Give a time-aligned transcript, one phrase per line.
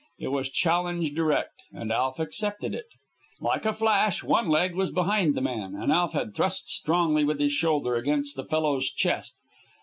[0.17, 2.87] It was challenge direct, and Alf accepted it.
[3.39, 7.39] Like a flash one leg was behind the man and Alf had thrust strongly with
[7.39, 9.35] his shoulder against the fellow's chest.